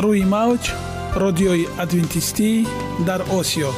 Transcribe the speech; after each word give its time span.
روی 0.00 0.24
موج 0.24 0.72
رادیوی 1.14 1.66
ادوینتیستی 1.78 2.66
در 3.06 3.22
آسیا. 3.22 3.70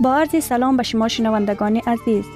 با 0.00 0.14
عرض 0.14 0.44
سلام 0.44 0.76
به 0.76 0.82
شما 0.82 1.08
شنوندگان 1.08 1.76
عزیز. 1.76 2.35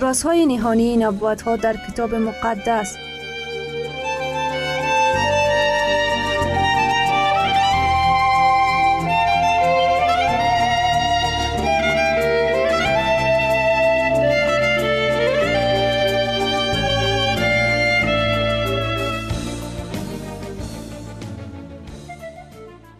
رازهای 0.00 0.46
نهانی 0.46 0.96
نبوت 0.96 1.42
ها 1.42 1.56
در 1.56 1.76
کتاب 1.88 2.14
مقدس. 2.14 2.96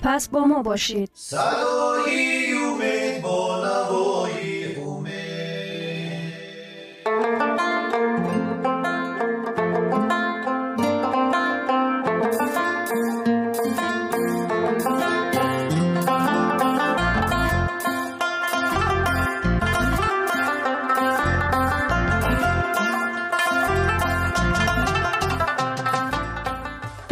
پس 0.03 0.29
با 0.29 0.41
ما 0.45 0.63
باشید. 0.63 1.11
صدای 1.14 2.53
امید 2.53 3.23
با 3.23 3.64
نوای 3.64 4.27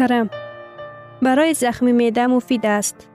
کرم 0.00 0.30
برای 1.22 1.54
زخم 1.54 1.92
معده 1.92 2.26
مفید 2.26 2.66
است. 2.66 3.06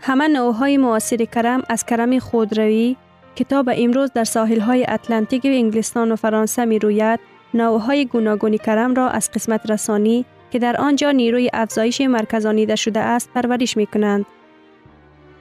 همه 0.00 0.28
نوعهای 0.28 0.76
معاصر 0.76 1.16
کرم 1.16 1.62
از 1.68 1.84
کرم 1.84 2.18
خودروی 2.18 2.96
کتاب 3.36 3.70
امروز 3.72 4.12
در 4.12 4.24
ساحل 4.24 4.60
های 4.60 4.86
اتلانتیک 4.88 5.44
و 5.44 5.48
انگلستان 5.48 6.12
و 6.12 6.16
فرانسه 6.16 6.64
می 6.64 6.78
روید 6.78 7.20
نوعهای 7.54 8.06
گوناگونی 8.06 8.58
کرم 8.58 8.94
را 8.94 9.08
از 9.08 9.30
قسمت 9.30 9.70
رسانی 9.70 10.24
که 10.50 10.58
در 10.58 10.76
آنجا 10.76 11.10
نیروی 11.10 11.50
افزایش 11.52 12.00
مرکزانیده 12.00 12.76
شده 12.76 13.00
است 13.00 13.30
پرورش 13.34 13.76
می 13.76 13.86
کنند. 13.86 14.26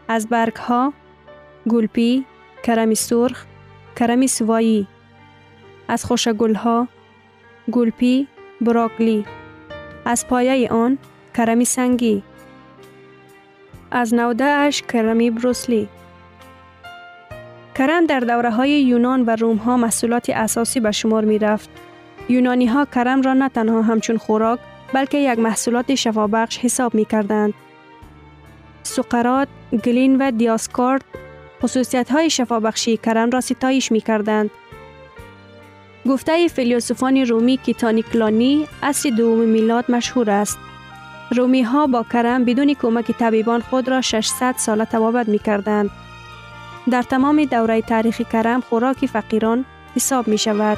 از 0.07 0.27
برگ 0.27 0.55
ها، 0.55 0.93
گلپی، 1.69 2.25
کرم 2.63 2.93
سرخ، 2.93 3.45
کرم 3.95 4.27
سوایی، 4.27 4.87
از 5.87 6.05
خوشگل 6.05 6.53
ها، 6.53 6.87
گلپی، 7.71 8.27
براکلی، 8.61 9.25
از 10.05 10.27
پایه 10.27 10.69
آن 10.69 10.97
کرم 11.37 11.63
سنگی، 11.63 12.23
از 13.91 14.13
نوده 14.13 14.44
اش 14.44 14.81
کرمی 14.81 15.31
بروسلی. 15.31 15.89
کرم 17.81 18.06
در 18.06 18.19
دوره 18.19 18.51
های 18.51 18.83
یونان 18.83 19.22
و 19.22 19.36
روم 19.36 19.57
ها 19.57 19.78
محصولات 19.78 20.30
اساسی 20.30 20.80
به 20.80 20.92
شمار 20.92 21.25
می 21.25 21.39
رفت. 21.39 21.69
یونانی 22.30 22.66
ها 22.66 22.86
کرم 22.86 23.22
را 23.22 23.33
نه 23.33 23.50
تنها 23.50 23.81
همچون 23.81 24.18
خوراک 24.18 24.60
بلکه 24.94 25.18
یک 25.18 25.39
محصولات 25.39 25.95
شفابخش 25.95 26.57
حساب 26.57 26.95
می 26.95 27.06
کردند. 27.06 27.54
سقرات، 28.83 29.48
گلین 29.86 30.18
و 30.22 30.31
دیاسکارد 30.31 31.04
خصوصیت 31.62 32.12
های 32.12 32.30
شفابخشی 32.30 32.98
کرم 32.98 33.30
را 33.30 33.42
ستایش 33.42 33.92
می 33.92 34.01
کردند. 34.01 34.50
گفته 36.10 36.48
فیلسوفان 36.48 37.18
رومی 37.18 37.57
کیتانیکلانی 37.57 38.68
اصر 38.83 39.10
دوم 39.10 39.39
میلاد 39.39 39.92
مشهور 39.92 40.30
است. 40.30 40.57
رومی 41.36 41.62
ها 41.62 41.88
با 41.88 42.06
کرم 42.13 42.45
بدون 42.45 42.74
کمک 42.74 43.12
طبیبان 43.12 43.62
خود 43.62 43.89
را 43.89 44.01
600 44.01 44.56
ساله 44.57 44.86
تبابت 44.86 45.30
می 45.30 45.39
کردند. 45.39 45.89
در 46.89 47.01
تمام 47.01 47.45
دوره 47.45 47.81
تاریخ 47.81 48.22
کرم 48.22 48.62
خوراک 48.62 49.06
فقیران 49.06 49.66
حساب 49.95 50.28
می 50.28 50.38
شود. 50.38 50.78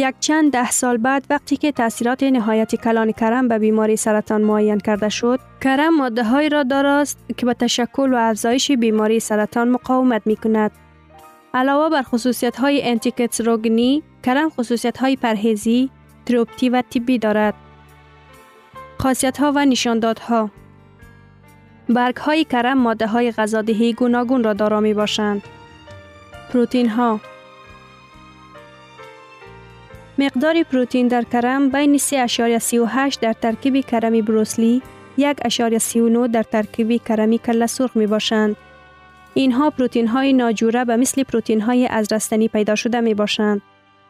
یک 0.00 0.14
چند 0.20 0.52
ده 0.52 0.70
سال 0.70 0.96
بعد 0.96 1.26
وقتی 1.30 1.56
که 1.56 1.72
تاثیرات 1.72 2.22
نهایت 2.22 2.74
کلان 2.74 3.12
کرم 3.12 3.48
به 3.48 3.58
بیماری 3.58 3.96
سرطان 3.96 4.42
معین 4.42 4.78
کرده 4.78 5.08
شد، 5.08 5.40
کرم 5.60 5.96
ماده 5.96 6.24
های 6.24 6.48
را 6.48 6.62
داراست 6.62 7.18
که 7.36 7.46
به 7.46 7.54
تشکل 7.54 8.14
و 8.14 8.16
افزایش 8.16 8.72
بیماری 8.72 9.20
سرطان 9.20 9.68
مقاومت 9.68 10.22
می 10.26 10.36
کند. 10.36 10.70
علاوه 11.54 11.90
بر 11.90 12.02
خصوصیت 12.02 12.56
های 12.56 12.98
روگنی، 13.38 14.02
کرم 14.22 14.50
خصوصیت 14.50 14.98
های 14.98 15.16
پرهیزی، 15.16 15.90
تروپتی 16.26 16.68
و 16.68 16.82
طبی 16.90 17.18
دارد. 17.18 17.54
خاصیت 18.98 19.38
ها 19.38 19.52
و 19.56 19.64
نشاندادها 19.64 20.50
برگ 21.88 22.16
های 22.16 22.44
کرم 22.44 22.78
ماده 22.78 23.06
های 23.06 23.32
غذادهی 23.32 23.92
گوناگون 23.92 24.44
را 24.44 24.52
دارا 24.52 24.80
می 24.80 24.94
باشند. 24.94 25.42
پروتین 26.52 26.88
ها 26.88 27.20
مقدار 30.20 30.62
پروتین 30.62 31.08
در 31.08 31.22
کرم 31.22 31.68
بین 31.68 31.98
3.38 31.98 33.18
در 33.20 33.32
ترکیب 33.32 33.86
کرمی 33.86 34.22
بروسلی، 34.22 34.82
1.39 35.18 36.30
در 36.32 36.42
ترکیب 36.42 37.04
کرمی 37.04 37.38
کله 37.38 37.66
سرخ 37.66 37.96
می 37.96 38.06
باشند. 38.06 38.56
اینها 39.34 39.70
پروتین 39.70 40.08
های 40.08 40.32
ناجوره 40.32 40.84
به 40.84 40.96
مثل 40.96 41.22
پروتین 41.22 41.60
های 41.60 41.86
از 41.86 42.12
رستنی 42.12 42.48
پیدا 42.48 42.74
شده 42.74 43.00
می 43.00 43.14
باشند. 43.14 43.62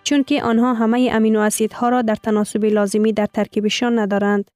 چون 0.04 0.24
که 0.24 0.42
آنها 0.42 0.74
همه 0.74 1.10
امینو 1.12 1.48
ها 1.72 1.88
را 1.88 2.02
در 2.02 2.14
تناسب 2.14 2.64
لازمی 2.64 3.12
در 3.12 3.26
ترکیبشان 3.26 3.98
ندارند. 3.98 4.50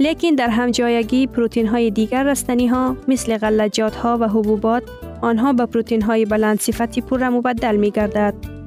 لیکن 0.00 0.30
در 0.30 0.48
همجایگی 0.48 1.26
پروتین 1.26 1.66
های 1.66 1.90
دیگر 1.90 2.24
رستنی 2.24 2.66
ها 2.66 2.96
مثل 3.08 3.38
غلجات 3.38 3.96
ها 3.96 4.18
و 4.20 4.28
حبوبات 4.28 4.82
آنها 5.22 5.52
به 5.52 5.66
پروتین 5.66 6.02
های 6.02 6.24
بلند 6.24 6.60
صفتی 6.60 7.00
پر 7.00 7.28
مبدل 7.28 7.76
می 7.76 7.90
گردد. 7.90 8.59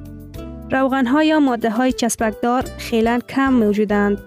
روغن 0.74 1.06
ها 1.06 1.24
یا 1.24 1.40
ماده 1.40 1.70
های 1.70 1.92
چسبکدار 1.92 2.64
خیلی 2.78 3.18
کم 3.28 3.52
موجودند. 3.52 4.18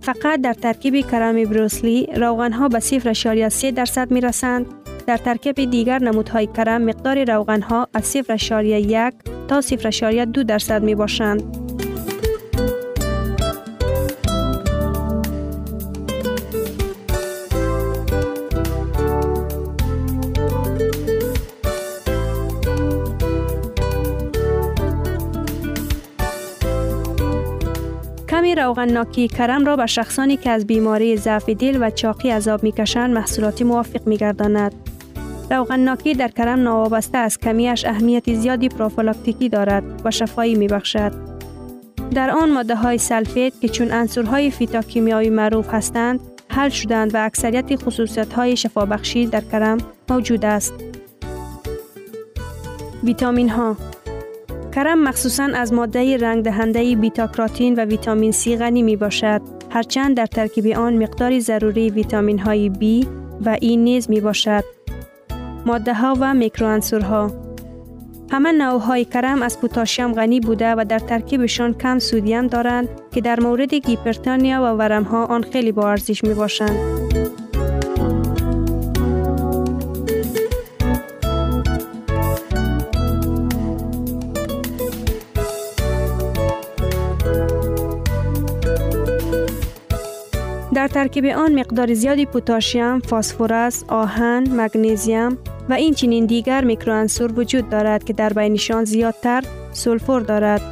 فقط 0.00 0.40
در 0.40 0.52
ترکیب 0.52 1.06
کرم 1.10 1.44
بروسلی 1.44 2.06
روغن 2.16 2.52
ها 2.52 2.68
به 2.68 2.80
0.3 2.80 3.64
درصد 3.64 4.10
می 4.10 4.20
رسند. 4.20 4.66
در 5.06 5.16
ترکیب 5.16 5.70
دیگر 5.70 5.98
نمودهای 5.98 6.46
کرم 6.46 6.82
مقدار 6.82 7.24
روغن 7.24 7.62
ها 7.62 7.88
از 7.94 8.16
0.1 8.16 9.12
تا 9.48 9.60
0.2 9.60 10.44
درصد 10.44 10.82
می 10.82 10.94
باشند. 10.94 11.65
روغن 28.66 29.04
کرم 29.26 29.64
را 29.64 29.76
به 29.76 29.86
شخصانی 29.86 30.36
که 30.36 30.50
از 30.50 30.66
بیماری 30.66 31.16
ضعف 31.16 31.48
دل 31.48 31.78
و 31.80 31.90
چاقی 31.90 32.30
عذاب 32.30 32.62
می‌کشند 32.62 33.14
محصولاتی 33.14 33.64
موافق 33.64 34.06
میگرداند. 34.06 34.74
روغن 35.50 35.80
ناکی 35.80 36.14
در 36.14 36.28
کرم 36.28 36.60
نوابسته 36.60 37.18
از 37.18 37.38
کمیش 37.38 37.84
اهمیت 37.84 38.34
زیادی 38.34 38.68
پروفیلاکتیکی 38.68 39.48
دارد 39.48 39.84
و 40.04 40.10
شفایی 40.10 40.54
می 40.54 40.68
بخشد. 40.68 41.12
در 42.14 42.30
آن 42.30 42.52
ماده 42.52 42.76
های 42.76 42.98
سلفیت 42.98 43.52
که 43.60 43.68
چون 43.68 43.92
انصورهای 43.92 44.50
فیتاکیمیایی 44.50 45.30
معروف 45.30 45.74
هستند 45.74 46.20
حل 46.48 46.68
شدند 46.68 47.14
و 47.14 47.24
اکثریت 47.24 47.76
خصوصیت 47.76 48.32
های 48.32 48.56
شفابخشی 48.56 49.26
در 49.26 49.42
کرم 49.52 49.78
موجود 50.10 50.44
است. 50.44 50.74
ویتامین 53.04 53.48
ها 53.48 53.76
کرم 54.76 55.02
مخصوصا 55.02 55.44
از 55.54 55.72
ماده 55.72 56.16
رنگ 56.16 56.44
دهنده 56.44 56.96
بیتا 56.96 57.26
کراتین 57.26 57.74
و 57.74 57.84
ویتامین 57.84 58.32
C 58.32 58.48
غنی 58.48 58.82
می 58.82 58.96
باشد. 58.96 59.40
هرچند 59.70 60.16
در 60.16 60.26
ترکیب 60.26 60.66
آن 60.66 61.02
مقداری 61.02 61.40
ضروری 61.40 61.90
ویتامین 61.90 62.38
های 62.38 62.70
B 62.74 63.06
و 63.44 63.56
E 63.56 63.64
نیز 63.64 64.10
می 64.10 64.20
باشد. 64.20 64.64
ماده 65.66 65.94
ها 65.94 66.16
و 66.20 66.34
میکروانسورها 66.34 67.32
همه 68.30 68.52
نوع 68.52 68.80
های 68.80 69.04
کرم 69.04 69.42
از 69.42 69.60
پوتاشیم 69.60 70.12
غنی 70.12 70.40
بوده 70.40 70.74
و 70.74 70.84
در 70.88 70.98
ترکیبشان 70.98 71.74
کم 71.74 71.98
سودیم 71.98 72.46
دارند 72.46 72.88
که 73.14 73.20
در 73.20 73.40
مورد 73.40 73.74
گیپرتانیا 73.74 74.62
و 74.62 74.64
ورم 74.64 75.02
ها 75.02 75.24
آن 75.24 75.42
خیلی 75.42 75.72
با 75.72 75.90
ارزش 75.90 76.24
می 76.24 76.34
باشند. 76.34 77.05
ترکیب 90.96 91.24
آن 91.24 91.54
مقدار 91.60 91.94
زیادی 91.94 92.26
پوتاشیم، 92.26 93.00
فسفرس، 93.00 93.84
آهن، 93.88 94.60
مگنیزیم 94.60 95.38
و 95.68 95.72
این 95.72 95.94
چنین 95.94 96.26
دیگر 96.26 96.64
میکروانسور 96.64 97.40
وجود 97.40 97.70
دارد 97.70 98.04
که 98.04 98.12
در 98.12 98.32
بینشان 98.32 98.84
زیادتر 98.84 99.42
سولفور 99.72 100.20
دارد. 100.20 100.62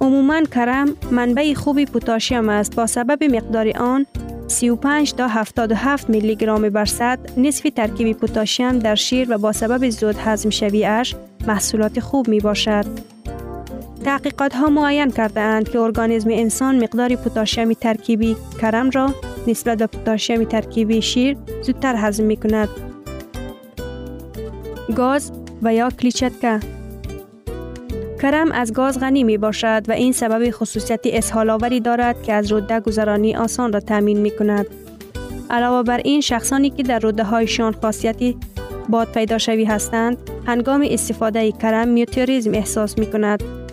عموما 0.00 0.42
کرم 0.42 0.96
منبع 1.10 1.54
خوبی 1.54 1.84
پوتاشیم 1.84 2.48
است 2.48 2.76
با 2.76 2.86
سبب 2.86 3.24
مقدار 3.24 3.68
آن 3.76 4.06
35 4.46 5.14
تا 5.14 5.28
77 5.28 6.10
میلی 6.10 6.36
گرم 6.36 6.68
بر 6.68 6.84
صد 6.84 7.18
نصف 7.36 7.66
ترکیب 7.76 8.16
پوتاشیم 8.16 8.78
در 8.78 8.94
شیر 8.94 9.34
و 9.34 9.38
با 9.38 9.52
سبب 9.52 9.88
زود 9.90 10.16
هضم 10.18 10.50
شویش 10.50 11.14
محصولات 11.46 12.00
خوب 12.00 12.28
می 12.28 12.40
باشد. 12.40 13.15
تحقیقات 14.06 14.54
ها 14.54 14.68
معین 14.68 15.10
کرده 15.10 15.40
اند 15.40 15.68
که 15.68 15.78
ارگانیسم 15.80 16.30
انسان 16.32 16.84
مقدار 16.84 17.16
پوتاشیم 17.16 17.72
ترکیبی 17.72 18.36
کرم 18.60 18.90
را 18.90 19.14
نسبت 19.46 19.78
به 19.78 19.86
پوتاشیم 19.86 20.44
ترکیبی 20.44 21.02
شیر 21.02 21.36
زودتر 21.62 21.94
هضم 21.96 22.24
می 22.24 22.36
کند. 22.36 22.68
گاز 24.96 25.32
و 25.62 25.74
یا 25.74 25.90
کلیچتکه 25.90 26.60
کرم 28.22 28.52
از 28.52 28.72
گاز 28.72 29.00
غنی 29.00 29.24
می 29.24 29.38
باشد 29.38 29.82
و 29.88 29.92
این 29.92 30.12
سبب 30.12 30.50
خصوصیت 30.50 31.00
اسهال 31.04 31.50
آوری 31.50 31.80
دارد 31.80 32.22
که 32.22 32.32
از 32.32 32.52
روده 32.52 32.80
گذرانی 32.80 33.36
آسان 33.36 33.72
را 33.72 33.80
تامین 33.80 34.18
می 34.18 34.30
کند. 34.30 34.66
علاوه 35.50 35.82
بر 35.82 36.00
این 36.04 36.20
شخصانی 36.20 36.70
که 36.70 36.82
در 36.82 36.98
روده 36.98 37.24
هایشان 37.24 37.74
خاصیتی 37.82 38.36
باد 38.88 39.08
پیدا 39.08 39.38
شوی 39.38 39.64
هستند 39.64 40.16
هنگام 40.46 40.86
استفاده 40.90 41.52
کرم 41.52 41.88
میوتریزم 41.88 42.54
احساس 42.54 42.98
می 42.98 43.06
کند 43.06 43.65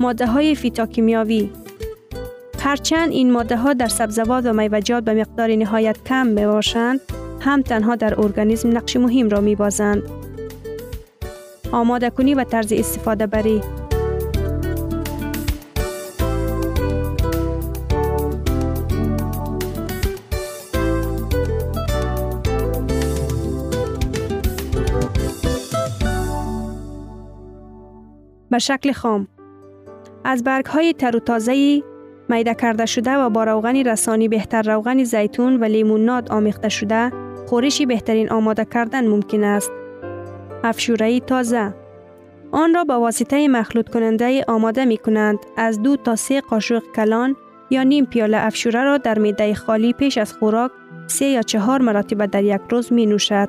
ماده 0.00 0.26
های 0.26 0.54
فیتاکیمیاوی 0.54 1.50
هرچند 2.58 3.10
این 3.10 3.32
ماده 3.32 3.56
ها 3.56 3.72
در 3.72 3.88
سبزوات 3.88 4.46
و 4.46 4.52
میوجات 4.52 5.04
به 5.04 5.14
مقدار 5.14 5.50
نهایت 5.56 6.04
کم 6.04 6.26
می 6.26 6.46
باشند 6.46 7.00
هم 7.40 7.62
تنها 7.62 7.96
در 7.96 8.20
ارگانیسم 8.20 8.76
نقش 8.76 8.96
مهم 8.96 9.28
را 9.28 9.40
می 9.40 9.54
بازند. 9.54 10.02
آماده 11.72 12.10
کنی 12.10 12.34
و 12.34 12.44
طرز 12.44 12.72
استفاده 12.72 13.26
بری. 13.26 13.60
به 28.50 28.58
شکل 28.58 28.92
خام. 28.92 29.28
از 30.24 30.44
برگ 30.44 30.66
های 30.66 30.92
تر 30.92 31.16
و 31.16 31.20
تازه 31.20 31.82
میده 32.28 32.54
کرده 32.54 32.86
شده 32.86 33.16
و 33.16 33.30
با 33.30 33.44
روغن 33.44 33.76
رسانی 33.76 34.28
بهتر 34.28 34.62
روغن 34.62 35.04
زیتون 35.04 35.60
و 35.60 35.64
لیموناد 35.64 36.32
آمیخته 36.32 36.68
شده 36.68 37.10
خورشی 37.46 37.86
بهترین 37.86 38.30
آماده 38.30 38.64
کردن 38.64 39.06
ممکن 39.06 39.44
است. 39.44 39.72
افشوره 40.64 41.20
تازه 41.20 41.74
آن 42.52 42.74
را 42.74 42.84
با 42.84 43.00
واسطه 43.00 43.48
مخلوط 43.48 43.88
کننده 43.88 44.44
آماده 44.48 44.84
می 44.84 44.96
کنند. 44.96 45.38
از 45.56 45.82
دو 45.82 45.96
تا 45.96 46.16
سه 46.16 46.40
قاشق 46.40 46.82
کلان 46.96 47.36
یا 47.70 47.82
نیم 47.82 48.06
پیاله 48.06 48.46
افشوره 48.46 48.84
را 48.84 48.98
در 48.98 49.18
میده 49.18 49.54
خالی 49.54 49.92
پیش 49.92 50.18
از 50.18 50.32
خوراک 50.32 50.70
سه 51.06 51.24
یا 51.24 51.42
چهار 51.42 51.80
مراتب 51.82 52.26
در 52.26 52.44
یک 52.44 52.60
روز 52.70 52.92
می 52.92 53.06
نوشد. 53.06 53.48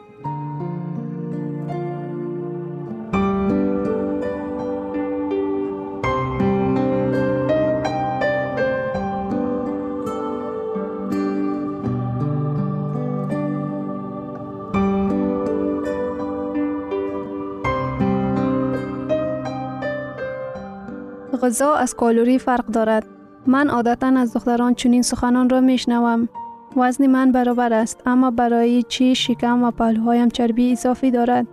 غذا 21.51 21.73
از 21.73 21.95
کالوری 21.95 22.39
فرق 22.39 22.65
دارد. 22.65 23.05
من 23.47 23.69
عادتا 23.69 24.07
از 24.07 24.33
دختران 24.33 24.73
چنین 24.73 25.01
سخنان 25.01 25.49
را 25.49 25.61
میشنوم. 25.61 26.29
وزن 26.77 27.07
من 27.07 27.31
برابر 27.31 27.73
است 27.73 28.03
اما 28.05 28.31
برای 28.31 28.83
چی 28.83 29.15
شکم 29.15 29.63
و 29.63 29.71
پهلوهایم 29.71 30.29
چربی 30.29 30.71
اضافی 30.71 31.11
دارد. 31.11 31.47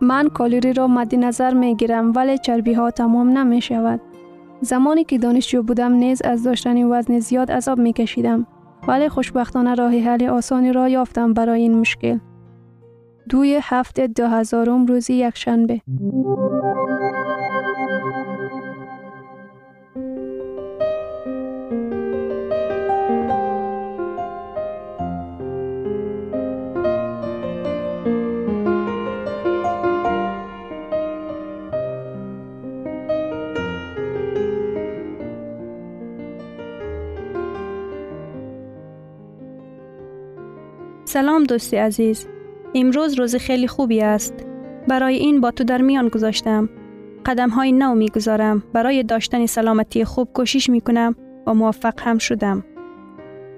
من 0.00 0.28
کالوری 0.28 0.72
را 0.72 0.86
مد 0.86 1.14
نظر 1.14 1.54
می 1.54 1.76
گیرم 1.76 2.12
ولی 2.16 2.38
چربی 2.38 2.72
ها 2.72 2.90
تمام 2.90 3.38
نمی 3.38 3.60
شود. 3.60 4.00
زمانی 4.60 5.04
که 5.04 5.18
دانشجو 5.18 5.62
بودم 5.62 5.92
نیز 5.92 6.22
از 6.22 6.42
داشتن 6.42 6.84
وزن 6.84 7.18
زیاد 7.18 7.50
عذاب 7.50 7.78
می 7.78 7.92
کشیدم. 7.92 8.46
ولی 8.88 9.08
خوشبختانه 9.08 9.74
راه 9.74 9.98
حل 9.98 10.28
آسانی 10.28 10.72
را 10.72 10.88
یافتم 10.88 11.32
برای 11.32 11.60
این 11.60 11.78
مشکل. 11.78 12.18
دوی 13.28 13.60
هفته 13.62 14.06
دو 14.06 14.26
هزارم 14.26 14.86
روزی 14.86 15.14
یک 15.14 15.36
سلام 41.08 41.44
دوستی 41.44 41.76
عزیز. 41.76 42.26
امروز 42.74 43.18
روز 43.18 43.36
خیلی 43.36 43.66
خوبی 43.68 44.00
است. 44.00 44.34
برای 44.88 45.16
این 45.16 45.40
با 45.40 45.50
تو 45.50 45.64
در 45.64 45.82
میان 45.82 46.08
گذاشتم. 46.08 46.68
قدم 47.26 47.48
های 47.48 47.72
نو 47.72 47.94
می 47.94 48.08
گذارم 48.08 48.62
برای 48.72 49.02
داشتن 49.02 49.46
سلامتی 49.46 50.04
خوب 50.04 50.28
کوشش 50.32 50.70
می 50.70 50.80
کنم 50.80 51.14
و 51.46 51.54
موفق 51.54 51.94
هم 52.00 52.18
شدم. 52.18 52.64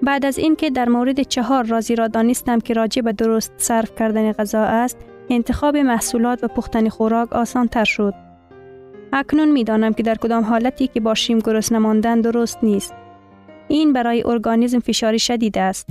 بعد 0.01 0.25
از 0.25 0.37
اینکه 0.37 0.69
در 0.69 0.89
مورد 0.89 1.21
چهار 1.21 1.63
رازی 1.63 1.95
را 1.95 2.07
دانستم 2.07 2.59
که 2.59 2.73
راجع 2.73 3.01
به 3.01 3.13
درست 3.13 3.53
صرف 3.57 3.95
کردن 3.95 4.31
غذا 4.31 4.61
است 4.61 4.97
انتخاب 5.29 5.77
محصولات 5.77 6.43
و 6.43 6.47
پختن 6.47 6.89
خوراک 6.89 7.33
آسان 7.33 7.67
تر 7.67 7.83
شد. 7.83 8.13
اکنون 9.13 9.51
می 9.51 9.63
دانم 9.63 9.93
که 9.93 10.03
در 10.03 10.15
کدام 10.15 10.43
حالتی 10.43 10.87
که 10.87 10.99
باشیم 10.99 11.39
گرسنه 11.39 11.77
ماندن 11.77 12.21
درست 12.21 12.63
نیست. 12.63 12.93
این 13.67 13.93
برای 13.93 14.23
ارگانیسم 14.25 14.79
فشاری 14.79 15.19
شدید 15.19 15.57
است. 15.57 15.87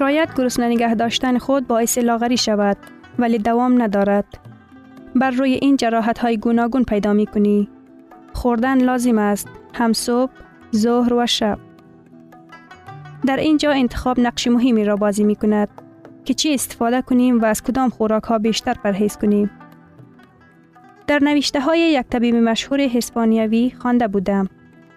شاید 0.00 0.34
گرسنه 0.36 0.68
نگه 0.68 0.94
داشتن 0.94 1.38
خود 1.38 1.66
باعث 1.66 1.98
لاغری 1.98 2.36
شود 2.36 2.76
ولی 3.18 3.38
دوام 3.38 3.82
ندارد. 3.82 4.24
بر 5.14 5.30
روی 5.30 5.52
این 5.52 5.76
جراحت 5.76 6.18
های 6.18 6.36
گوناگون 6.36 6.84
پیدا 6.84 7.12
می 7.12 7.26
کنی. 7.26 7.68
خوردن 8.32 8.78
لازم 8.78 9.18
است 9.18 9.48
هم 9.74 9.92
صبح، 9.92 10.32
ظهر 10.76 11.14
و 11.14 11.26
شب. 11.26 11.58
در 13.26 13.36
اینجا 13.36 13.70
انتخاب 13.70 14.20
نقش 14.20 14.46
مهمی 14.46 14.84
را 14.84 14.96
بازی 14.96 15.24
می 15.24 15.36
کند 15.36 15.68
که 16.24 16.34
چی 16.34 16.54
استفاده 16.54 17.02
کنیم 17.02 17.40
و 17.40 17.44
از 17.44 17.62
کدام 17.62 17.90
خوراک 17.90 18.22
ها 18.22 18.38
بیشتر 18.38 18.74
پرهیز 18.74 19.16
کنیم. 19.16 19.50
در 21.06 21.18
نوشته 21.18 21.60
های 21.60 21.80
یک 21.80 22.06
طبیب 22.10 22.34
مشهور 22.34 22.80
هسپانیوی 22.80 23.72
خوانده 23.78 24.08
بودم 24.08 24.48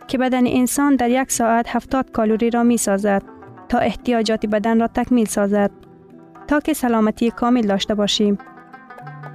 که 0.08 0.18
بدن 0.18 0.48
انسان 0.48 0.96
در 0.96 1.10
یک 1.10 1.32
ساعت 1.32 1.76
70 1.76 2.12
کالوری 2.12 2.50
را 2.50 2.64
می 2.64 2.78
سازد 2.78 3.33
تا 3.74 3.80
احتیاجات 3.80 4.46
بدن 4.46 4.80
را 4.80 4.88
تکمیل 4.88 5.26
سازد 5.26 5.72
تا 6.48 6.60
که 6.60 6.74
سلامتی 6.74 7.32
کامل 7.32 7.62
داشته 7.62 7.96
باشیم. 7.96 8.38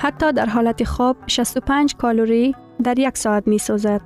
حتی 0.01 0.33
در 0.33 0.47
حالت 0.47 0.85
خواب 0.85 1.17
65 1.27 1.95
کالوری 1.97 2.55
در 2.85 2.99
یک 2.99 3.19
ساعت 3.19 3.49
می 3.49 3.59
سازد. 3.59 4.01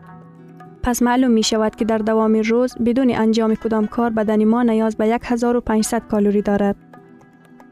پس 0.83 1.03
معلوم 1.03 1.31
می 1.31 1.43
شود 1.43 1.77
که 1.77 1.85
در 1.85 1.99
دوام 1.99 2.35
روز 2.35 2.75
بدون 2.87 3.15
انجام 3.15 3.55
کدام 3.55 3.87
کار 3.87 4.11
بدن 4.11 4.45
ما 4.45 4.63
نیاز 4.63 4.97
به 4.97 5.19
1500 5.23 6.03
کالوری 6.09 6.43
دارد. 6.43 6.77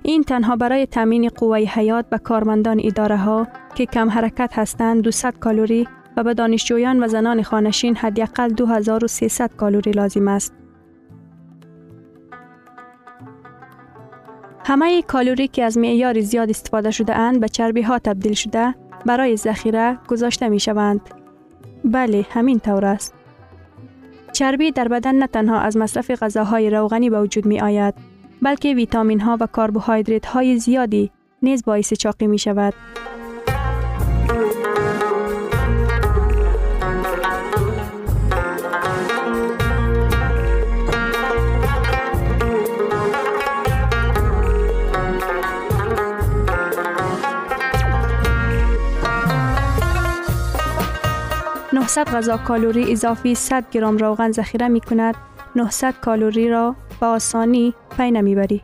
این 0.03 0.23
تنها 0.23 0.57
برای 0.57 0.87
تامین 0.87 1.29
قوه 1.29 1.59
حیات 1.59 2.09
به 2.09 2.19
کارمندان 2.19 2.81
اداره 2.85 3.17
ها 3.17 3.47
که 3.75 3.87
کم 3.87 4.11
حرکت 4.11 4.51
هستند 4.55 5.03
200 5.03 5.39
کالوری 5.39 5.89
و 6.17 6.23
به 6.25 6.35
دانشجویان 6.35 7.05
و 7.05 7.09
زنان 7.09 7.43
خانشین 7.43 7.97
حداقل 7.97 8.49
2300 8.49 9.51
کالوری 9.57 9.91
لازم 9.91 10.29
است. 10.29 10.60
همه 14.71 15.03
کالوری 15.03 15.49
که 15.49 15.65
از 15.65 15.79
معیار 15.79 16.21
زیاد 16.21 16.51
استفاده 16.51 16.91
شده 16.91 17.17
اند 17.17 17.41
به 17.41 17.49
چربی 17.49 17.83
ها 17.83 17.99
تبدیل 17.99 18.33
شده 18.33 18.75
برای 19.07 19.37
ذخیره 19.37 19.99
گذاشته 20.09 20.49
می 20.49 20.61
شوند. 20.61 21.01
بله 21.85 22.27
همین 22.31 22.61
طور 22.61 22.85
است. 22.85 23.15
چربی 24.33 24.71
در 24.71 24.89
بدن 24.89 25.15
نه 25.15 25.27
تنها 25.27 25.61
از 25.61 25.77
مصرف 25.77 26.11
غذاهای 26.11 26.71
روغنی 26.71 27.11
به 27.11 27.21
وجود 27.21 27.47
می 27.47 27.61
آید 27.61 27.95
بلکه 28.43 28.75
ویتامین 28.75 29.21
ها 29.21 29.37
و 29.41 29.47
کربوهیدرات 29.57 30.27
های 30.27 30.59
زیادی 30.59 31.11
نیز 31.43 31.65
باعث 31.65 31.95
چاقی 31.95 32.27
می 32.27 32.39
شود. 32.39 32.75
900 51.91 52.15
غذا 52.15 52.37
کالوری 52.37 52.93
اضافی 52.93 53.35
100 53.35 53.71
گرم 53.71 53.97
روغن 53.97 54.33
ذخیره 54.33 54.69
می 54.69 54.81
کند 54.81 55.15
900 55.57 55.95
کالوری 56.01 56.49
را 56.49 56.77
به 57.01 57.07
آسانی 57.07 57.75
پی 57.97 58.11
نمی‌بری. 58.11 58.63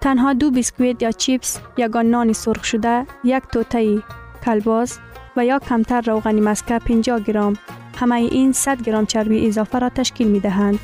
تنها 0.00 0.32
دو 0.32 0.50
بیسکویت 0.50 1.02
یا 1.02 1.12
چیپس، 1.12 1.58
یگان 1.76 2.06
نان 2.06 2.32
سرخ 2.32 2.64
شده، 2.64 3.06
یک 3.24 3.42
توته 3.52 4.02
کلباس 4.44 4.98
و 5.36 5.44
یا 5.44 5.58
کمتر 5.58 6.00
روغنی 6.00 6.40
مسکه 6.40 6.78
50 6.78 7.20
گرم 7.20 7.56
همه 8.00 8.14
این 8.14 8.52
100 8.52 8.82
گرم 8.82 9.06
چربی 9.06 9.46
اضافه 9.46 9.78
را 9.78 9.88
تشکیل 9.88 10.28
می 10.28 10.40
دهند. 10.40 10.78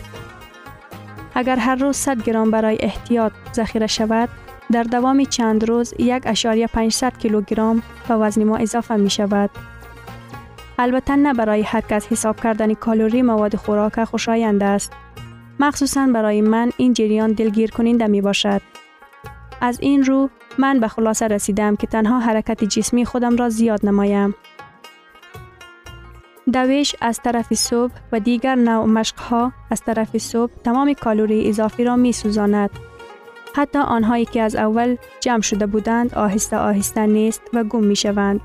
اگر 1.35 1.57
هر 1.57 1.75
روز 1.75 1.97
100 1.97 2.23
گرم 2.23 2.51
برای 2.51 2.79
احتیاط 2.81 3.33
ذخیره 3.55 3.87
شود، 3.87 4.29
در 4.73 4.83
دوام 4.83 5.25
چند 5.25 5.69
روز 5.69 5.95
یک 5.99 6.23
اشاریه 6.27 6.67
500 6.67 7.19
کیلوگرم 7.19 7.83
به 8.09 8.15
وزن 8.15 8.45
ما 8.45 8.57
اضافه 8.57 8.97
می 8.97 9.11
شود. 9.11 9.51
البته 10.79 11.17
نه 11.17 11.35
برای 11.35 11.63
هر 11.63 11.81
کس 11.81 12.07
حساب 12.07 12.41
کردن 12.41 12.75
کالری 12.75 13.23
مواد 13.23 13.57
خوراک 13.57 14.05
خوشایند 14.05 14.63
است. 14.63 14.93
مخصوصا 15.61 16.07
برای 16.07 16.41
من 16.41 16.71
این 16.77 16.93
جریان 16.93 17.33
دلگیر 17.33 17.71
کننده 17.71 18.07
می 18.07 18.21
باشد. 18.21 18.63
از 19.61 19.81
این 19.81 20.05
رو 20.05 20.31
من 20.59 20.81
به 20.81 20.89
خلاصه 20.89 21.29
رسیدم 21.29 21.77
که 21.77 21.87
تنها 21.87 22.21
حرکت 22.21 22.65
جسمی 22.65 23.05
خودم 23.05 23.37
را 23.37 23.49
زیاد 23.49 23.87
نمایم. 23.87 24.35
دویش 26.53 26.97
از 27.01 27.21
طرف 27.25 27.55
صبح 27.55 27.93
و 28.13 28.21
دیگر 28.21 28.55
نوع 28.55 28.87
مشقها 28.87 29.53
از 29.71 29.81
طرف 29.81 30.19
صبح 30.19 30.53
تمام 30.65 30.93
کالوری 30.93 31.49
اضافی 31.49 31.85
را 31.85 31.97
می 31.97 32.13
سوزاند. 32.13 32.71
حتی 33.55 33.79
آنهایی 33.79 34.25
که 34.25 34.43
از 34.43 34.57
اول 34.57 34.97
جمع 35.21 35.41
شده 35.41 35.67
بودند 35.67 36.15
آهسته 36.15 36.57
آهسته 36.57 37.07
نیست 37.07 37.43
و 37.53 37.65
گم 37.65 37.85
می 37.85 37.97
شوند. 37.97 38.41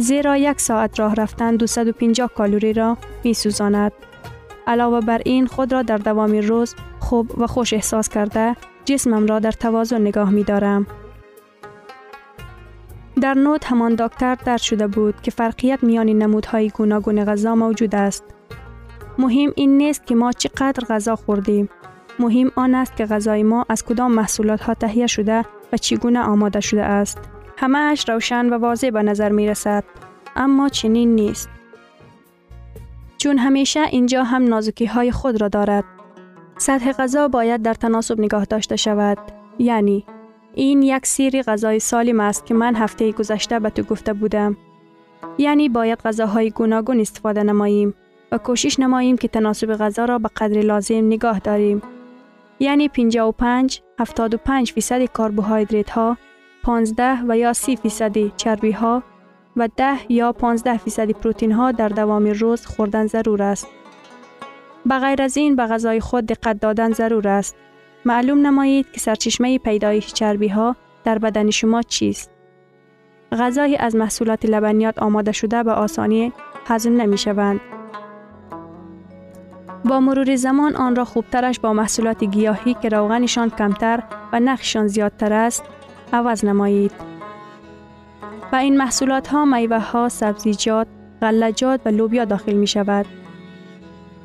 زیرا 0.00 0.36
یک 0.36 0.60
ساعت 0.60 1.00
راه 1.00 1.14
رفتن 1.14 1.56
250 1.56 2.30
کالوری 2.34 2.72
را 2.72 2.96
می 3.24 3.34
سوزاند. 3.34 3.92
علاوه 4.66 5.00
بر 5.00 5.20
این 5.24 5.46
خود 5.46 5.72
را 5.72 5.82
در 5.82 5.96
دوام 5.96 6.32
روز 6.32 6.74
خوب 7.00 7.38
و 7.38 7.46
خوش 7.46 7.72
احساس 7.72 8.08
کرده 8.08 8.56
جسمم 8.84 9.26
را 9.26 9.38
در 9.38 9.52
توازن 9.52 10.00
نگاه 10.00 10.30
می 10.30 10.44
دارم. 10.44 10.86
در 13.20 13.34
نوت 13.34 13.66
همان 13.66 13.94
دکتر 13.94 14.34
درد 14.34 14.60
شده 14.60 14.86
بود 14.86 15.22
که 15.22 15.30
فرقیت 15.30 15.82
میان 15.82 16.06
نمودهای 16.06 16.68
گوناگون 16.68 17.24
غذا 17.24 17.54
موجود 17.54 17.94
است. 17.94 18.24
مهم 19.18 19.52
این 19.56 19.76
نیست 19.76 20.06
که 20.06 20.14
ما 20.14 20.32
چقدر 20.32 20.84
غذا 20.88 21.16
خوردیم. 21.16 21.68
مهم 22.18 22.50
آن 22.56 22.74
است 22.74 22.96
که 22.96 23.06
غذای 23.06 23.42
ما 23.42 23.66
از 23.68 23.84
کدام 23.84 24.12
محصولات 24.12 24.60
ها 24.60 24.74
تهیه 24.74 25.06
شده 25.06 25.44
و 25.72 25.76
چگونه 25.76 26.20
آماده 26.20 26.60
شده 26.60 26.82
است. 26.82 27.18
همه 27.60 27.78
اش 27.78 28.08
روشن 28.08 28.46
و 28.46 28.58
واضح 28.58 28.90
به 28.90 29.02
نظر 29.02 29.32
می 29.32 29.46
رسد. 29.46 29.84
اما 30.36 30.68
چنین 30.68 31.14
نیست. 31.14 31.48
چون 33.18 33.38
همیشه 33.38 33.80
اینجا 33.80 34.24
هم 34.24 34.44
نازکی 34.44 34.86
های 34.86 35.12
خود 35.12 35.40
را 35.40 35.48
دارد. 35.48 35.84
سطح 36.58 36.92
غذا 36.92 37.28
باید 37.28 37.62
در 37.62 37.74
تناسب 37.74 38.20
نگاه 38.20 38.44
داشته 38.44 38.76
شود. 38.76 39.18
یعنی 39.58 40.04
این 40.54 40.82
یک 40.82 41.06
سیری 41.06 41.42
غذای 41.42 41.78
سالم 41.78 42.20
است 42.20 42.46
که 42.46 42.54
من 42.54 42.76
هفته 42.76 43.12
گذشته 43.12 43.58
به 43.58 43.70
تو 43.70 43.82
گفته 43.82 44.12
بودم. 44.12 44.56
یعنی 45.38 45.68
باید 45.68 45.98
غذاهای 45.98 46.50
گوناگون 46.50 47.00
استفاده 47.00 47.42
نماییم 47.42 47.94
و 48.32 48.38
کوشش 48.38 48.80
نماییم 48.80 49.16
که 49.16 49.28
تناسب 49.28 49.74
غذا 49.74 50.04
را 50.04 50.18
به 50.18 50.28
قدر 50.36 50.60
لازم 50.60 51.06
نگاه 51.06 51.38
داریم. 51.38 51.82
یعنی 52.60 52.88
55 52.88 53.82
75 53.98 54.72
فیصد 54.72 55.12
کربوهیدرات 55.18 55.90
ها 55.90 56.16
15 56.62 57.18
و 57.28 57.38
یا 57.38 57.52
30 57.52 57.76
فیصدی 57.76 58.32
چربی 58.36 58.72
ها 58.72 59.02
و 59.56 59.68
10 59.76 60.12
یا 60.12 60.32
15 60.32 60.76
فیصدی 60.76 61.12
پروتین 61.12 61.52
ها 61.52 61.72
در 61.72 61.88
دوام 61.88 62.26
روز 62.26 62.66
خوردن 62.66 63.06
ضرور 63.06 63.42
است. 63.42 63.66
بغیر 64.90 65.22
از 65.22 65.36
این 65.36 65.56
به 65.56 65.66
غذای 65.66 66.00
خود 66.00 66.26
دقت 66.26 66.60
دادن 66.60 66.92
ضرور 66.92 67.28
است. 67.28 67.56
معلوم 68.04 68.46
نمایید 68.46 68.92
که 68.92 69.00
سرچشمه 69.00 69.58
پیدایش 69.58 70.12
چربی 70.12 70.48
ها 70.48 70.76
در 71.04 71.18
بدن 71.18 71.50
شما 71.50 71.82
چیست. 71.82 72.30
غذای 73.32 73.76
از 73.76 73.96
محصولات 73.96 74.44
لبنیات 74.44 74.98
آماده 74.98 75.32
شده 75.32 75.62
به 75.62 75.72
آسانی 75.72 76.32
هضم 76.66 77.00
نمی 77.00 77.18
شوند. 77.18 77.60
با 79.84 80.00
مرور 80.00 80.36
زمان 80.36 80.76
آن 80.76 80.96
را 80.96 81.04
خوبترش 81.04 81.60
با 81.60 81.72
محصولات 81.72 82.24
گیاهی 82.24 82.74
که 82.74 82.88
روغنشان 82.88 83.50
کمتر 83.50 84.02
و 84.32 84.40
نقششان 84.40 84.86
زیادتر 84.86 85.32
است 85.32 85.64
عوض 86.12 86.44
نمایید. 86.44 86.92
و 88.52 88.56
این 88.56 88.76
محصولات 88.76 89.28
ها 89.28 89.44
میوه 89.44 89.78
ها، 89.78 90.08
سبزیجات، 90.08 90.86
غلجات 91.22 91.80
و 91.84 91.88
لوبیا 91.88 92.24
داخل 92.24 92.52
می 92.52 92.66
شود. 92.66 93.06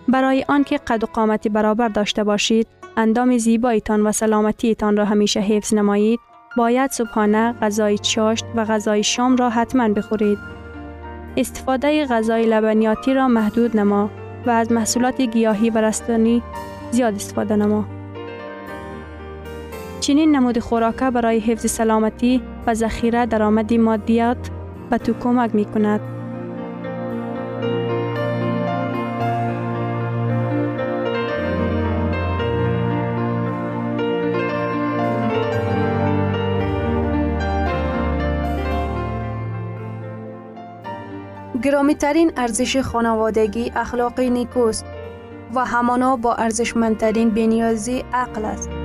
برای 0.08 0.46
آنکه 0.48 0.78
قد 0.78 1.04
و 1.04 1.08
قامتی 1.08 1.50
برابر 1.50 1.88
داشته 1.88 2.24
باشید، 2.24 2.68
اندام 2.98 3.38
زیبایتان 3.38 4.08
و 4.08 4.12
سلامتیتان 4.12 4.98
را 4.98 5.06
همیشه 5.06 5.40
حفظ 5.40 5.74
نمایید، 5.74 6.20
باید 6.58 6.92
صبحانه 6.92 7.56
غذای 7.62 7.98
چاشت 7.98 8.46
و 8.56 8.66
غذای 8.66 9.04
شام 9.04 9.36
را 9.36 9.50
حتما 9.50 9.90
بخورید. 9.90 10.38
استفاده 11.38 12.06
غذای 12.06 12.46
لبنیاتی 12.46 13.14
را 13.14 13.28
محدود 13.28 13.78
نما 13.78 14.10
و 14.46 14.50
از 14.50 14.72
محصولات 14.72 15.22
گیاهی 15.22 15.70
و 15.70 15.78
رستانی 15.78 16.44
زیاد 16.92 17.16
استفاده 17.16 17.56
نما. 17.56 17.95
چنین 20.06 20.36
نمود 20.36 20.60
خوراکه 20.60 21.12
برای 21.12 21.40
حفظ 21.40 21.72
سلامتی 21.72 22.42
و 22.68 22.74
ذخیره 22.74 23.26
درآمد 23.26 23.74
مادیات 23.74 24.50
به 24.90 24.98
تو 24.98 25.14
کمک 25.14 25.56
می 25.56 25.66
کند. 25.66 26.00
گرامی 41.64 41.96
ترین 41.96 42.32
ارزش 42.38 42.78
خانوادگی 42.78 43.72
اخلاقی 43.76 44.30
نیکوست 44.30 44.86
و 45.56 45.66
همانا 45.66 46.16
با 46.16 46.34
ارزشمندترین 46.36 47.30
بنیازی 47.30 48.04
عقل 48.14 48.46
است. 48.46 48.85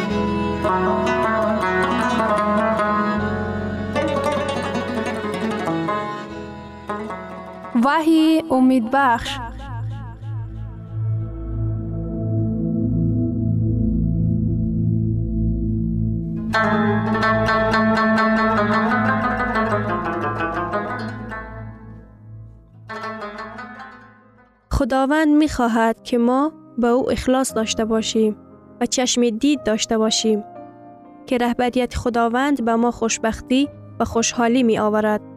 وحی 7.75 8.43
امید 8.51 8.89
بخش 8.93 9.39
خداوند 24.71 25.27
می 25.27 25.49
خواهد 25.49 26.03
که 26.03 26.17
ما 26.17 26.51
به 26.77 26.87
او 26.87 27.11
اخلاص 27.11 27.55
داشته 27.55 27.85
باشیم 27.85 28.37
و 28.81 28.85
چشم 28.85 29.29
دید 29.29 29.63
داشته 29.63 29.97
باشیم 29.97 30.43
که 31.25 31.37
رهبریت 31.37 31.95
خداوند 31.95 32.65
به 32.65 32.75
ما 32.75 32.91
خوشبختی 32.91 33.69
و 33.99 34.05
خوشحالی 34.05 34.63
می 34.63 34.79
آورد. 34.79 35.30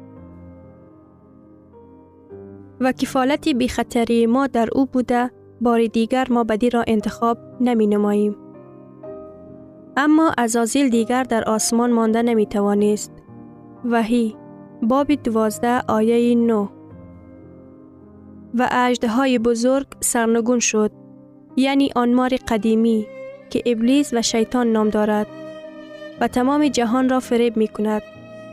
و 2.85 2.92
کفالت 2.92 3.49
بی 3.49 3.68
خطری 3.68 4.27
ما 4.27 4.47
در 4.47 4.68
او 4.73 4.87
بوده 4.87 5.31
بار 5.61 5.87
دیگر 5.87 6.27
ما 6.31 6.44
بدی 6.44 6.70
را 6.70 6.85
انتخاب 6.87 7.38
نمی 7.61 7.87
نماییم. 7.87 8.37
اما 9.97 10.33
ازازیل 10.38 10.88
دیگر 10.88 11.23
در 11.23 11.44
آسمان 11.44 11.92
مانده 11.92 12.23
نمی 12.23 12.47
توانست. 12.47 13.12
وحی 13.85 14.37
باب 14.83 15.14
دوازده 15.14 15.81
آیه 15.88 16.35
نو 16.35 16.68
و 18.55 18.68
اجده 18.73 19.09
های 19.09 19.38
بزرگ 19.38 19.87
سرنگون 20.01 20.59
شد 20.59 20.90
یعنی 21.57 21.90
آنمار 21.97 22.37
قدیمی 22.49 23.07
که 23.51 23.62
ابلیس 23.66 24.14
و 24.14 24.23
شیطان 24.23 24.73
نام 24.73 24.88
دارد 24.88 25.27
و 26.20 26.29
تمام 26.29 26.68
جهان 26.68 27.09
را 27.09 27.20
فریب 27.20 27.57
می 27.57 27.68
کند. 27.68 28.03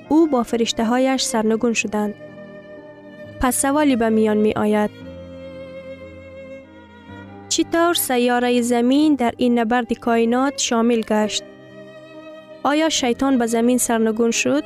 او 0.09 0.27
با 0.27 0.43
فرشته 0.43 0.85
هایش 0.85 1.23
سرنگون 1.23 1.73
شدند. 1.73 2.13
پس 3.41 3.61
سوالی 3.61 3.95
به 3.95 4.09
میان 4.09 4.37
می 4.37 4.53
آید. 4.53 4.89
چطور 7.49 7.93
سیاره 7.93 8.61
زمین 8.61 9.15
در 9.15 9.33
این 9.37 9.59
نبرد 9.59 9.93
کائنات 9.93 10.57
شامل 10.57 11.01
گشت؟ 11.01 11.43
آیا 12.63 12.89
شیطان 12.89 13.37
به 13.37 13.45
زمین 13.45 13.77
سرنگون 13.77 14.31
شد؟ 14.31 14.63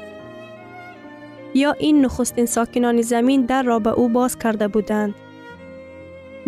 یا 1.54 1.72
این 1.72 2.06
نخستین 2.06 2.46
ساکنان 2.46 3.02
زمین 3.02 3.42
در 3.42 3.64
را 3.64 3.80
به 3.80 3.90
او 3.90 4.10
باز 4.10 4.40
کرده 4.40 4.68
بودند؟ 4.68 5.16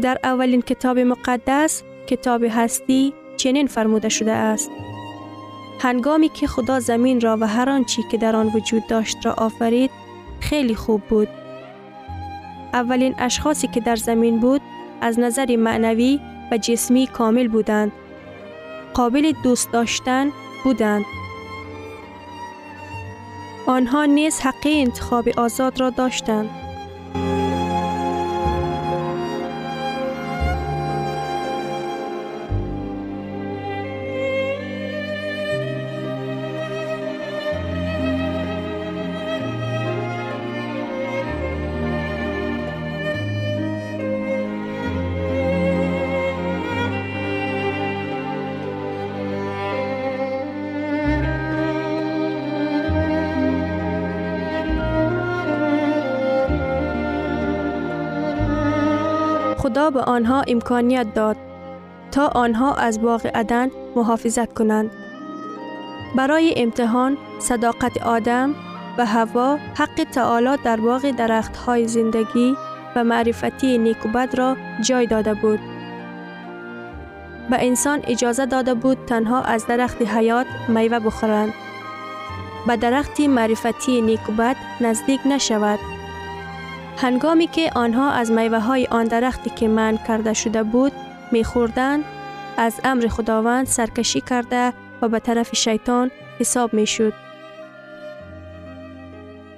در 0.02 0.18
اولین 0.24 0.62
کتاب 0.62 1.00
مقدس 1.00 1.84
کتاب 2.08 2.44
هستی 2.44 3.14
چنین 3.38 3.68
فرموده 3.68 4.10
شده 4.10 4.32
است. 4.32 4.72
هنگامی 5.80 6.30
که 6.30 6.48
خدا 6.48 6.80
زمین 6.80 7.22
را 7.22 7.38
و 7.42 7.48
هر 7.48 7.70
آنچی 7.70 8.04
که 8.12 8.18
در 8.18 8.36
آن 8.36 8.52
وجود 8.56 8.88
داشت 8.88 9.18
را 9.24 9.34
آفرید 9.34 9.92
خیلی 10.40 10.76
خوب 10.76 11.02
بود. 11.02 11.28
اولین 12.74 13.16
اشخاصی 13.18 13.68
که 13.68 13.80
در 13.80 13.96
زمین 13.96 14.40
بود 14.40 14.62
از 15.02 15.20
نظر 15.20 15.56
معنوی 15.56 16.20
و 16.52 16.58
جسمی 16.58 17.08
کامل 17.08 17.48
بودند. 17.48 17.92
قابل 18.94 19.32
دوست 19.44 19.72
داشتن 19.72 20.32
بودند. 20.64 21.06
آنها 23.68 24.06
نیز 24.06 24.40
حق 24.40 24.66
انتخاب 24.66 25.30
آزاد 25.38 25.80
را 25.80 25.90
داشتند. 25.90 26.67
به 59.78 60.02
آنها 60.02 60.42
امکانیت 60.48 61.14
داد 61.14 61.38
تا 62.12 62.28
آنها 62.28 62.74
از 62.74 63.02
باغ 63.02 63.28
عدن 63.36 63.70
محافظت 63.96 64.54
کنند. 64.54 64.92
برای 66.16 66.54
امتحان 66.58 67.18
صداقت 67.40 68.02
آدم 68.02 68.56
و 68.98 69.06
هوا 69.06 69.58
حق 69.76 70.04
تعالی 70.12 70.58
در 70.64 70.78
باغ 70.80 71.12
درخت 71.12 71.58
های 71.58 71.88
زندگی 71.88 72.56
و 72.96 73.04
معرفتی 73.04 73.78
نیکوبد 73.78 74.36
را 74.38 74.58
جای 74.82 75.06
داده 75.06 75.34
بود. 75.34 75.60
به 77.50 77.66
انسان 77.66 78.00
اجازه 78.04 78.46
داده 78.46 78.74
بود 78.74 78.98
تنها 79.06 79.42
از 79.42 79.68
درخت 79.68 80.02
حیات 80.02 80.46
میوه 80.68 81.00
بخورند. 81.00 81.54
به 82.68 82.78
درخت 82.78 83.20
معرفتی 83.20 84.02
نیکوبد 84.02 84.56
نزدیک 84.82 85.20
نشود. 85.26 85.97
هنگامی 86.98 87.48
که 87.48 87.72
آنها 87.76 88.12
از 88.12 88.32
میوه 88.32 88.60
های 88.60 88.88
آن 88.92 89.06
درختی 89.06 89.50
که 89.50 89.68
من 89.68 90.00
کرده 90.08 90.34
شده 90.34 90.64
بود 90.64 90.92
میخوردند 91.32 92.04
از 92.58 92.74
امر 92.84 93.08
خداوند 93.08 93.68
سرکشی 93.68 94.22
کرده 94.22 94.74
و 95.02 95.10
به 95.10 95.20
طرف 95.20 95.56
شیطان 95.56 96.12
حساب 96.40 96.74
می 96.74 96.88
شد. 96.88 97.14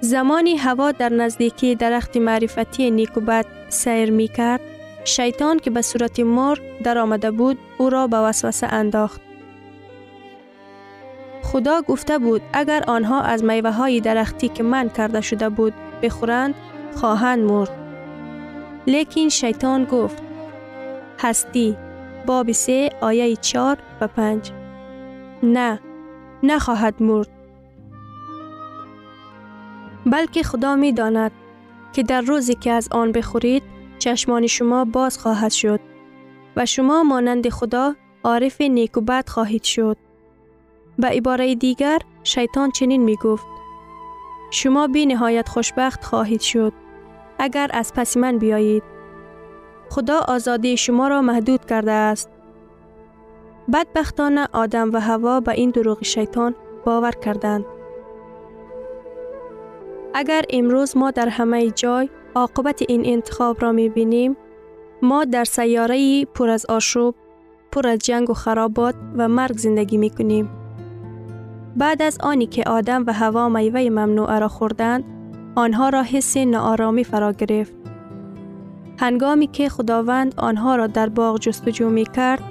زمانی 0.00 0.56
هوا 0.56 0.92
در 0.92 1.08
نزدیکی 1.08 1.74
درخت 1.74 2.16
معرفتی 2.16 2.90
نیکوبت 2.90 3.46
سیر 3.68 4.10
می 4.10 4.28
کرد 4.28 4.60
شیطان 5.04 5.58
که 5.58 5.70
به 5.70 5.82
صورت 5.82 6.20
مار 6.20 6.60
در 6.84 6.98
آمده 6.98 7.30
بود 7.30 7.58
او 7.78 7.90
را 7.90 8.06
به 8.06 8.16
وسوسه 8.16 8.66
انداخت. 8.66 9.20
خدا 11.42 11.82
گفته 11.82 12.18
بود 12.18 12.42
اگر 12.52 12.84
آنها 12.86 13.22
از 13.22 13.44
میوه 13.44 13.70
های 13.70 14.00
درختی 14.00 14.48
که 14.48 14.62
من 14.62 14.88
کرده 14.88 15.20
شده 15.20 15.48
بود 15.48 15.74
بخورند 16.02 16.54
خواهند 16.96 17.50
مرد. 17.50 17.70
لیکن 18.86 19.28
شیطان 19.28 19.84
گفت 19.84 20.22
هستی 21.18 21.76
باب 22.26 22.52
سه 22.52 22.90
آیه 23.00 23.36
چار 23.36 23.78
و 24.00 24.08
پنج 24.08 24.52
نه 25.42 25.80
نخواهد 26.42 27.02
مرد 27.02 27.28
بلکه 30.06 30.42
خدا 30.42 30.76
می 30.76 30.92
داند 30.92 31.32
که 31.92 32.02
در 32.02 32.20
روزی 32.20 32.54
که 32.54 32.70
از 32.70 32.88
آن 32.90 33.12
بخورید 33.12 33.62
چشمان 33.98 34.46
شما 34.46 34.84
باز 34.84 35.18
خواهد 35.18 35.50
شد 35.50 35.80
و 36.56 36.66
شما 36.66 37.02
مانند 37.02 37.48
خدا 37.48 37.94
عارف 38.24 38.60
نیک 38.60 38.96
و 38.96 39.00
بد 39.00 39.28
خواهید 39.28 39.62
شد. 39.62 39.96
به 40.98 41.08
عباره 41.08 41.54
دیگر 41.54 41.98
شیطان 42.24 42.70
چنین 42.70 43.02
می 43.02 43.16
گفت 43.16 43.46
شما 44.50 44.86
بی 44.86 45.06
نهایت 45.06 45.48
خوشبخت 45.48 46.04
خواهید 46.04 46.40
شد 46.40 46.72
اگر 47.38 47.70
از 47.72 47.92
پس 47.94 48.16
من 48.16 48.38
بیایید. 48.38 48.82
خدا 49.90 50.20
آزادی 50.28 50.76
شما 50.76 51.08
را 51.08 51.22
محدود 51.22 51.64
کرده 51.64 51.92
است. 51.92 52.30
بدبختانه 53.72 54.48
آدم 54.52 54.92
و 54.92 55.00
هوا 55.00 55.40
به 55.40 55.52
این 55.52 55.70
دروغ 55.70 56.04
شیطان 56.04 56.54
باور 56.84 57.10
کردند. 57.10 57.64
اگر 60.14 60.44
امروز 60.50 60.96
ما 60.96 61.10
در 61.10 61.28
همه 61.28 61.70
جای 61.70 62.08
عاقبت 62.34 62.82
این 62.88 63.02
انتخاب 63.06 63.62
را 63.62 63.72
می 63.72 63.88
بینیم، 63.88 64.36
ما 65.02 65.24
در 65.24 65.44
سیاره 65.44 66.24
پر 66.24 66.48
از 66.50 66.66
آشوب، 66.66 67.14
پر 67.72 67.88
از 67.88 67.98
جنگ 67.98 68.30
و 68.30 68.34
خرابات 68.34 68.94
و 69.16 69.28
مرگ 69.28 69.56
زندگی 69.56 69.96
می 69.96 70.10
کنیم. 70.10 70.59
بعد 71.76 72.02
از 72.02 72.18
آنی 72.20 72.46
که 72.46 72.62
آدم 72.66 73.04
و 73.06 73.12
هوا 73.12 73.48
میوه 73.48 73.88
ممنوعه 73.90 74.38
را 74.38 74.48
خوردند، 74.48 75.04
آنها 75.54 75.88
را 75.88 76.02
حس 76.02 76.36
ناآرامی 76.36 77.04
فرا 77.04 77.32
گرفت. 77.32 77.72
هنگامی 78.98 79.46
که 79.46 79.68
خداوند 79.68 80.34
آنها 80.36 80.76
را 80.76 80.86
در 80.86 81.08
باغ 81.08 81.38
جستجو 81.38 81.90
می 81.90 82.04
کرد، 82.04 82.42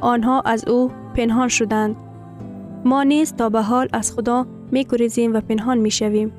آنها 0.00 0.40
از 0.40 0.68
او 0.68 0.90
پنهان 1.14 1.48
شدند. 1.48 1.96
ما 2.84 3.02
نیز 3.02 3.34
تا 3.34 3.48
به 3.48 3.62
حال 3.62 3.88
از 3.92 4.12
خدا 4.12 4.46
می 4.70 4.86
و 5.32 5.40
پنهان 5.40 5.78
می 5.78 5.90
شویم. 5.90 6.32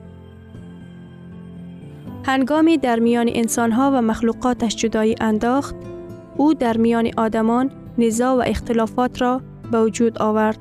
هنگامی 2.26 2.78
در 2.78 3.00
میان 3.00 3.30
انسانها 3.34 3.92
و 3.94 4.02
مخلوقاتش 4.02 4.76
جدایی 4.76 5.16
انداخت، 5.22 5.76
او 6.38 6.54
در 6.54 6.78
میان 6.78 7.10
آدمان 7.18 7.72
نزاع 7.98 8.36
و 8.36 8.44
اختلافات 8.46 9.22
را 9.22 9.42
به 9.72 9.84
وجود 9.84 10.22
آورد. 10.22 10.60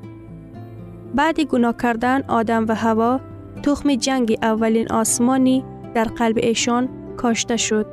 بعد 1.14 1.40
گناه 1.40 1.76
کردن 1.76 2.22
آدم 2.28 2.66
و 2.68 2.74
هوا 2.74 3.20
تخم 3.62 3.94
جنگ 3.94 4.38
اولین 4.42 4.92
آسمانی 4.92 5.64
در 5.94 6.04
قلب 6.04 6.38
ایشان 6.42 6.88
کاشته 7.16 7.56
شد. 7.56 7.86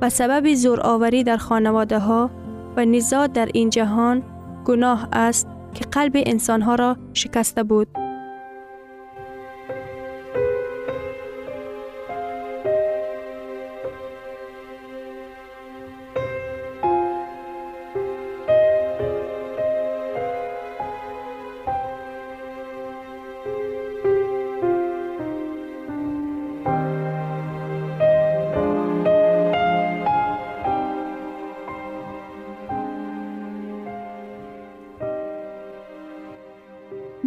و 0.00 0.10
سبب 0.10 0.54
زور 0.54 0.80
آوری 0.80 1.24
در 1.24 1.36
خانواده 1.36 1.98
ها 1.98 2.30
و 2.76 2.84
نزاع 2.84 3.26
در 3.26 3.48
این 3.54 3.70
جهان 3.70 4.22
گناه 4.64 5.08
است 5.12 5.46
که 5.74 5.84
قلب 5.84 6.12
انسانها 6.14 6.74
را 6.74 6.96
شکسته 7.12 7.62
بود. 7.62 8.03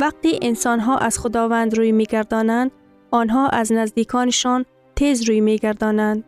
وقتی 0.07 0.39
انسان 0.41 0.79
ها 0.79 0.97
از 0.97 1.19
خداوند 1.19 1.77
روی 1.77 1.91
می 1.91 2.05
گردانند، 2.05 2.71
آنها 3.11 3.47
از 3.47 3.71
نزدیکانشان 3.71 4.65
تیز 4.95 5.29
روی 5.29 5.41
می 5.41 5.57
گردانند. 5.57 6.23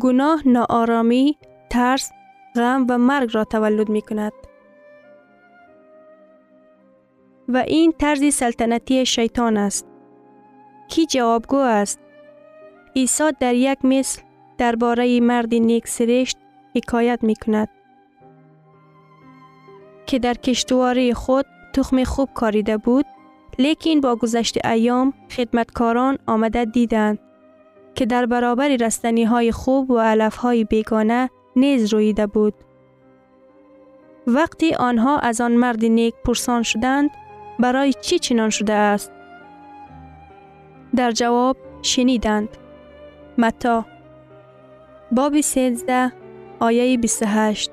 گناه 0.00 0.42
ناآرامی، 0.48 1.38
ترس، 1.70 2.10
غم 2.56 2.86
و 2.88 2.98
مرگ 2.98 3.30
را 3.34 3.44
تولد 3.44 3.88
می 3.88 4.02
کند. 4.02 4.32
و 7.48 7.56
این 7.56 7.92
طرز 7.92 8.34
سلطنتی 8.34 9.06
شیطان 9.06 9.56
است. 9.56 9.86
کی 10.88 11.06
جوابگو 11.06 11.56
است؟ 11.56 12.00
عیسی 12.96 13.32
در 13.40 13.54
یک 13.54 13.78
مثل 13.84 14.22
درباره 14.58 15.20
مرد 15.20 15.54
نیک 15.54 15.88
سرشت 15.88 16.38
حکایت 16.76 17.18
می 17.22 17.34
کند 17.34 17.68
که 20.06 20.18
در 20.18 20.34
کشتواری 20.34 21.14
خود 21.14 21.46
تخم 21.72 22.04
خوب 22.04 22.28
کاریده 22.34 22.76
بود 22.76 23.06
لیکن 23.58 24.00
با 24.00 24.16
گذشت 24.16 24.66
ایام 24.66 25.12
خدمتکاران 25.30 26.18
آمده 26.26 26.64
دیدند 26.64 27.18
که 27.94 28.06
در 28.06 28.26
برابر 28.26 28.68
رستنی 28.68 29.24
های 29.24 29.52
خوب 29.52 29.90
و 29.90 29.98
علف 29.98 30.36
های 30.36 30.64
بیگانه 30.64 31.30
نیز 31.56 31.92
رویده 31.92 32.26
بود. 32.26 32.54
وقتی 34.26 34.74
آنها 34.74 35.18
از 35.18 35.40
آن 35.40 35.52
مرد 35.52 35.84
نیک 35.84 36.14
پرسان 36.24 36.62
شدند 36.62 37.10
برای 37.58 37.92
چی 37.92 38.18
چنان 38.18 38.50
شده 38.50 38.72
است؟ 38.72 39.12
در 40.96 41.10
جواب 41.10 41.56
شنیدند. 41.82 42.48
متا 43.38 43.84
باب 45.12 45.40
13 45.40 46.12
آیه 46.60 46.98
28 46.98 47.70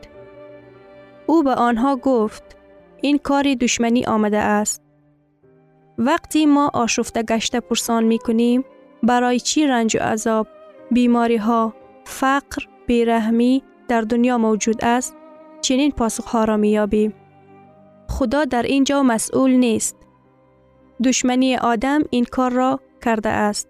او 1.25 1.43
به 1.43 1.53
آنها 1.53 1.95
گفت 1.95 2.58
این 3.01 3.17
کاری 3.17 3.55
دشمنی 3.55 4.05
آمده 4.05 4.38
است. 4.38 4.81
وقتی 5.97 6.45
ما 6.45 6.71
آشفته 6.73 7.23
گشته 7.23 7.59
پرسان 7.59 8.03
می 8.03 8.19
کنیم 8.19 8.65
برای 9.03 9.39
چی 9.39 9.67
رنج 9.67 9.97
و 9.97 9.99
عذاب، 9.99 10.47
بیماری 10.91 11.38
ها، 11.38 11.73
فقر، 12.03 12.63
بیرحمی 12.88 13.63
در 13.88 14.01
دنیا 14.01 14.38
موجود 14.38 14.85
است 14.85 15.15
چنین 15.62 15.91
پاسخ 15.91 16.35
را 16.35 16.57
می 16.57 16.69
یابیم. 16.69 17.13
خدا 18.09 18.45
در 18.45 18.62
اینجا 18.62 19.03
مسئول 19.03 19.51
نیست. 19.51 19.95
دشمنی 21.03 21.55
آدم 21.55 22.01
این 22.09 22.25
کار 22.25 22.51
را 22.51 22.79
کرده 23.05 23.29
است. 23.29 23.67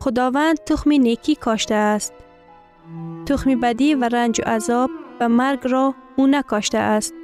خداوند 0.00 0.58
تخم 0.58 0.92
نیکی 0.92 1.34
کاشته 1.34 1.74
است. 1.74 2.14
تخم 3.26 3.60
بدی 3.60 3.94
و 3.94 4.04
رنج 4.04 4.40
و 4.40 4.48
عذاب 4.50 4.90
و 5.20 5.28
مرگ 5.28 5.60
را 5.62 5.94
او 6.16 6.26
نکاشته 6.26 6.78
است. 6.78 7.14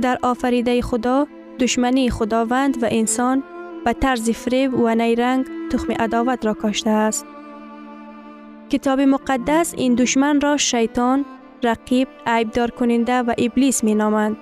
در 0.00 0.18
آفریده 0.22 0.82
خدا 0.82 1.26
دشمنی 1.60 2.10
خداوند 2.10 2.82
و 2.82 2.88
انسان 2.90 3.42
به 3.84 3.92
طرز 3.92 4.30
فریب 4.30 4.74
و 4.74 4.94
نیرنگ 4.94 5.46
تخم 5.70 5.92
عداوت 5.92 6.46
را 6.46 6.54
کاشته 6.54 6.90
است. 6.90 7.26
کتاب 8.70 9.00
مقدس 9.00 9.74
این 9.76 9.94
دشمن 9.94 10.40
را 10.40 10.56
شیطان، 10.56 11.24
رقیب، 11.62 12.08
عیبدار 12.26 12.70
کننده 12.70 13.18
و 13.18 13.34
ابلیس 13.38 13.84
می 13.84 13.94
نامند. 13.94 14.36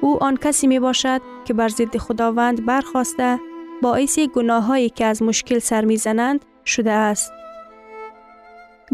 او 0.00 0.22
آن 0.22 0.36
کسی 0.36 0.66
می 0.66 0.80
باشد 0.80 1.20
که 1.44 1.54
بر 1.54 1.68
ضد 1.68 1.96
خداوند 1.96 2.66
برخواسته 2.66 3.38
باعث 3.82 4.18
گناه 4.18 4.64
هایی 4.64 4.90
که 4.90 5.04
از 5.04 5.22
مشکل 5.22 5.58
سر 5.58 5.84
می 5.84 5.96
زنند 5.96 6.44
شده 6.64 6.92
است. 6.92 7.32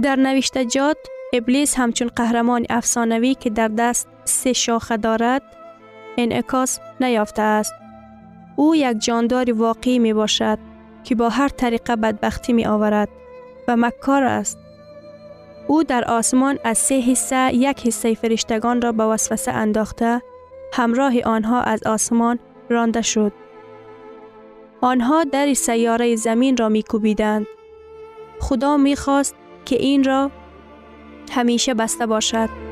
در 0.02 0.16
نوشتجات 0.16 0.96
ابلیس 1.32 1.74
همچون 1.78 2.08
قهرمان 2.16 2.66
افسانوی 2.70 3.34
که 3.34 3.50
در 3.50 3.68
دست 3.68 4.08
سه 4.24 4.52
شاخه 4.52 4.96
دارد 4.96 5.42
انعکاس 6.18 6.80
نیافته 7.00 7.42
است. 7.42 7.72
او 8.56 8.76
یک 8.76 8.98
جاندار 8.98 9.52
واقعی 9.52 9.98
می 9.98 10.12
باشد 10.12 10.58
که 11.04 11.14
با 11.14 11.28
هر 11.28 11.48
طریقه 11.48 11.96
بدبختی 11.96 12.52
می 12.52 12.66
آورد 12.66 13.08
و 13.68 13.76
مکار 13.76 14.22
است. 14.24 14.58
او 15.68 15.82
در 15.82 16.04
آسمان 16.04 16.58
از 16.64 16.78
سه 16.78 17.00
حصه 17.00 17.54
یک 17.54 17.86
حصه 17.86 18.14
فرشتگان 18.14 18.82
را 18.82 18.92
به 18.92 19.04
وسوسه 19.04 19.52
انداخته 19.52 20.22
همراه 20.72 21.20
آنها 21.20 21.60
از 21.60 21.82
آسمان 21.82 22.38
رانده 22.68 23.02
شد. 23.02 23.32
آنها 24.80 25.24
در 25.24 25.54
سیاره 25.54 26.16
زمین 26.16 26.56
را 26.56 26.68
می 26.68 26.82
کوبیدند. 26.82 27.46
خدا 28.40 28.76
می 28.76 28.96
خواست 28.96 29.34
که 29.64 29.76
این 29.76 30.04
را 30.04 30.30
همیشه 31.30 31.74
بسته 31.74 32.06
باشد. 32.06 32.71